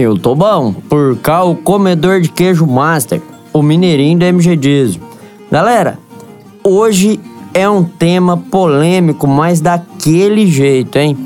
Eu 0.00 0.16
tô 0.18 0.34
bom. 0.34 0.72
Por 0.72 1.18
cá, 1.18 1.44
o 1.44 1.54
comedor 1.54 2.22
de 2.22 2.30
queijo 2.30 2.66
master, 2.66 3.20
o 3.52 3.62
mineirinho 3.62 4.18
do 4.18 4.24
MG 4.24 4.56
Diesel. 4.56 5.02
Galera, 5.52 5.98
hoje 6.64 7.20
é 7.52 7.68
um 7.68 7.84
tema 7.84 8.34
polêmico, 8.36 9.26
mas 9.26 9.60
daquele 9.60 10.46
jeito, 10.46 10.96
hein? 10.96 11.18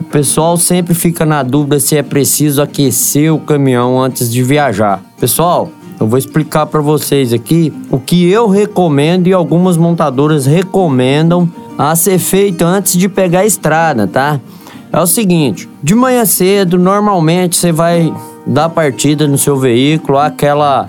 O 0.00 0.04
pessoal 0.04 0.56
sempre 0.56 0.94
fica 0.94 1.26
na 1.26 1.42
dúvida 1.42 1.78
se 1.78 1.94
é 1.94 2.02
preciso 2.02 2.62
aquecer 2.62 3.32
o 3.34 3.38
caminhão 3.38 4.00
antes 4.00 4.32
de 4.32 4.42
viajar. 4.42 5.02
Pessoal, 5.20 5.70
eu 6.00 6.06
vou 6.06 6.18
explicar 6.18 6.64
para 6.64 6.80
vocês 6.80 7.34
aqui 7.34 7.70
o 7.90 7.98
que 7.98 8.30
eu 8.30 8.48
recomendo 8.48 9.26
e 9.26 9.34
algumas 9.34 9.76
montadoras 9.76 10.46
recomendam 10.46 11.50
a 11.76 11.94
ser 11.94 12.18
feito 12.18 12.62
antes 12.64 12.94
de 12.94 13.10
pegar 13.10 13.40
a 13.40 13.46
estrada, 13.46 14.06
tá? 14.06 14.40
É 14.92 15.00
o 15.00 15.06
seguinte, 15.06 15.66
de 15.82 15.94
manhã 15.94 16.22
cedo, 16.26 16.78
normalmente 16.78 17.56
você 17.56 17.72
vai 17.72 18.12
dar 18.46 18.68
partida 18.68 19.26
no 19.26 19.38
seu 19.38 19.56
veículo, 19.56 20.18
aquela 20.18 20.86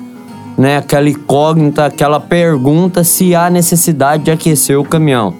né, 0.57 0.77
aquela 0.77 1.09
incógnita, 1.09 1.85
aquela 1.85 2.19
pergunta 2.19 3.01
se 3.03 3.33
há 3.33 3.49
necessidade 3.49 4.23
de 4.23 4.31
aquecer 4.31 4.77
o 4.77 4.83
caminhão. 4.83 5.33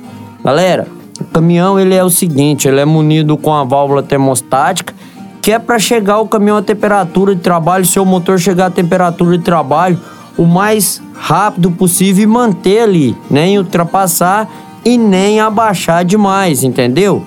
Galera, 0.44 0.88
o 1.20 1.25
caminhão 1.25 1.78
ele 1.78 1.94
é 1.94 2.03
o 2.03 2.09
seguinte, 2.09 2.66
ele 2.67 2.80
é 2.80 2.86
munido 2.86 3.38
com 3.38 3.53
a 3.53 3.66
válvula 3.66 4.02
termostática, 4.02 4.94
que 5.42 5.52
é 5.52 5.59
para 5.59 5.77
chegar 5.77 6.20
o 6.20 6.27
caminhão 6.27 6.55
à 6.55 6.61
temperatura 6.61 7.36
de 7.36 7.42
trabalho, 7.42 7.86
seu 7.86 8.05
motor 8.05 8.39
chegar 8.39 8.67
à 8.67 8.72
temperatura 8.72 9.38
de 9.38 9.44
trabalho 9.44 10.00
o 10.38 10.45
mais 10.45 11.02
rápido 11.14 11.70
possível 11.70 12.23
e 12.23 12.27
manter 12.27 12.80
ali, 12.80 13.17
nem 13.30 13.58
ultrapassar 13.58 14.50
e 14.86 14.98
nem 14.98 15.42
abaixar 15.42 16.03
demais, 16.05 16.64
entendeu? 16.64 17.25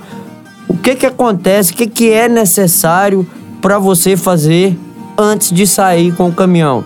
O 0.68 0.76
que 0.76 0.94
que 0.96 1.06
acontece? 1.06 1.72
O 1.72 1.76
que 1.76 1.86
que 1.86 2.10
é 2.10 2.28
necessário 2.28 3.26
para 3.60 3.78
você 3.78 4.16
fazer 4.16 4.76
antes 5.16 5.50
de 5.50 5.66
sair 5.66 6.14
com 6.14 6.28
o 6.28 6.32
caminhão? 6.32 6.84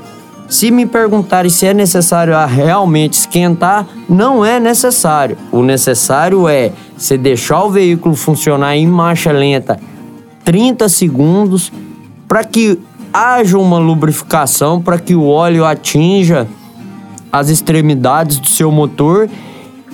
Se 0.49 0.71
me 0.71 0.85
perguntarem 0.85 1.51
se 1.51 1.65
é 1.65 1.73
necessário 1.73 2.35
realmente 2.47 3.15
esquentar, 3.15 3.87
não 4.09 4.45
é 4.45 4.59
necessário. 4.59 5.39
O 5.53 5.63
necessário 5.63 6.49
é 6.49 6.73
você 6.97 7.17
deixar 7.17 7.63
o 7.63 7.71
veículo 7.71 8.17
funcionar 8.17 8.77
em 8.77 8.87
marcha 8.87 9.31
lenta 9.31 9.79
30 10.45 10.89
segundos 10.89 11.73
para 12.27 12.43
que 12.43 12.79
haja 13.13 13.59
uma 13.59 13.79
lubrificação, 13.79 14.81
para 14.83 14.99
que 14.99 15.15
o 15.15 15.27
óleo 15.27 15.65
atinja 15.65 16.49
as 17.33 17.49
extremidades 17.49 18.39
do 18.39 18.49
seu 18.49 18.73
motor 18.73 19.29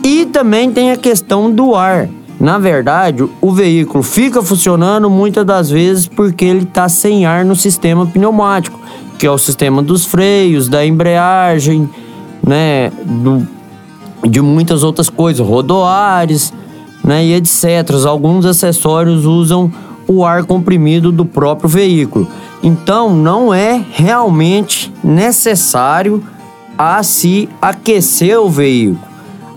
e 0.02 0.26
também 0.26 0.70
tem 0.70 0.90
a 0.90 0.96
questão 0.96 1.50
do 1.50 1.74
ar. 1.74 2.08
Na 2.38 2.58
verdade, 2.58 3.26
o 3.40 3.52
veículo 3.52 4.02
fica 4.02 4.42
funcionando 4.42 5.08
muitas 5.08 5.44
das 5.44 5.70
vezes 5.70 6.06
porque 6.06 6.44
ele 6.44 6.64
está 6.64 6.88
sem 6.88 7.24
ar 7.24 7.44
no 7.44 7.56
sistema 7.56 8.06
pneumático 8.06 8.78
que 9.18 9.26
é 9.26 9.30
o 9.30 9.38
sistema 9.38 9.82
dos 9.82 10.04
freios, 10.04 10.68
da 10.68 10.84
embreagem, 10.84 11.88
né, 12.46 12.92
do, 13.04 13.46
de 14.28 14.40
muitas 14.40 14.82
outras 14.82 15.08
coisas, 15.08 15.46
rodoares, 15.46 16.52
né, 17.02 17.24
e 17.24 17.34
etc. 17.34 17.64
Alguns 18.06 18.44
acessórios 18.44 19.24
usam 19.24 19.72
o 20.06 20.24
ar 20.24 20.44
comprimido 20.44 21.10
do 21.10 21.24
próprio 21.24 21.68
veículo. 21.68 22.28
Então, 22.62 23.14
não 23.14 23.52
é 23.52 23.82
realmente 23.92 24.92
necessário 25.02 26.22
a 26.78 27.02
se 27.02 27.48
aquecer 27.60 28.38
o 28.38 28.50
veículo, 28.50 29.00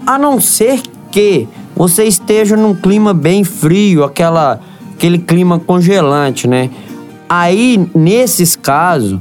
a 0.05 0.17
não 0.17 0.39
ser 0.39 0.81
que 1.11 1.47
você 1.79 2.03
esteja 2.03 2.57
num 2.57 2.75
clima 2.75 3.13
bem 3.13 3.45
frio, 3.45 4.03
aquela 4.03 4.59
aquele 4.95 5.17
clima 5.17 5.57
congelante, 5.57 6.45
né? 6.45 6.69
Aí, 7.29 7.89
nesses 7.95 8.53
casos, 8.57 9.17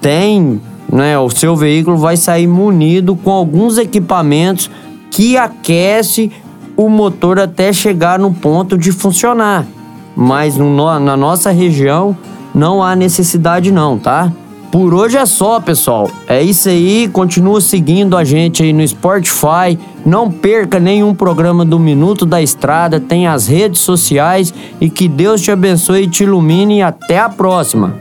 tem, 0.00 0.60
né, 0.88 1.18
o 1.18 1.28
seu 1.28 1.56
veículo 1.56 1.96
vai 1.96 2.16
sair 2.16 2.46
munido 2.46 3.16
com 3.16 3.32
alguns 3.32 3.78
equipamentos 3.78 4.70
que 5.10 5.36
aquece 5.36 6.30
o 6.76 6.88
motor 6.88 7.40
até 7.40 7.72
chegar 7.72 8.16
no 8.16 8.32
ponto 8.32 8.78
de 8.78 8.92
funcionar. 8.92 9.66
Mas 10.14 10.56
no, 10.56 11.00
na 11.00 11.16
nossa 11.16 11.50
região 11.50 12.16
não 12.54 12.80
há 12.80 12.94
necessidade 12.94 13.72
não, 13.72 13.98
tá? 13.98 14.32
Por 14.70 14.94
hoje 14.94 15.16
é 15.16 15.26
só, 15.26 15.58
pessoal. 15.58 16.08
É 16.28 16.40
isso 16.40 16.68
aí. 16.68 17.08
Continua 17.12 17.60
seguindo 17.60 18.16
a 18.16 18.22
gente 18.22 18.62
aí 18.62 18.72
no 18.72 18.86
Spotify. 18.86 19.76
Não 20.04 20.30
perca 20.30 20.80
nenhum 20.80 21.14
programa 21.14 21.64
do 21.64 21.78
Minuto 21.78 22.26
da 22.26 22.42
Estrada. 22.42 22.98
Tem 22.98 23.26
as 23.26 23.46
redes 23.46 23.80
sociais. 23.80 24.52
E 24.80 24.90
que 24.90 25.08
Deus 25.08 25.40
te 25.40 25.50
abençoe 25.50 26.02
e 26.02 26.08
te 26.08 26.24
ilumine. 26.24 26.78
E 26.78 26.82
até 26.82 27.18
a 27.18 27.28
próxima. 27.28 27.96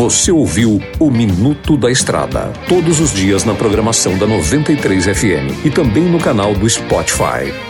Você 0.00 0.32
ouviu 0.32 0.80
o 0.98 1.10
Minuto 1.10 1.76
da 1.76 1.90
Estrada, 1.90 2.50
todos 2.66 3.00
os 3.00 3.12
dias 3.12 3.44
na 3.44 3.54
programação 3.54 4.16
da 4.16 4.26
93 4.26 5.04
FM 5.04 5.62
e 5.62 5.68
também 5.68 6.04
no 6.04 6.18
canal 6.18 6.54
do 6.54 6.68
Spotify. 6.68 7.69